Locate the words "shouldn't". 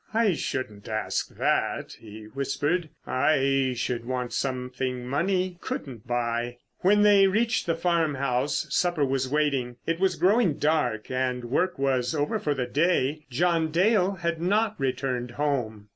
0.33-0.89